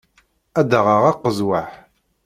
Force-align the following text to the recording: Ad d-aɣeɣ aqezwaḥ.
Ad 0.59 0.65
d-aɣeɣ 0.69 1.03
aqezwaḥ. 1.11 1.71